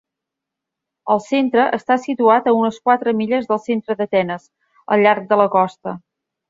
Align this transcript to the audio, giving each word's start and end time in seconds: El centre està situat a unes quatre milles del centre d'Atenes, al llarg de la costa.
El 1.15 1.21
centre 1.25 1.65
està 1.79 1.99
situat 2.07 2.49
a 2.49 2.55
unes 2.63 2.81
quatre 2.89 3.15
milles 3.21 3.49
del 3.53 3.63
centre 3.69 4.01
d'Atenes, 4.03 4.53
al 4.97 5.07
llarg 5.07 5.33
de 5.35 5.45
la 5.45 5.51
costa. 5.61 5.99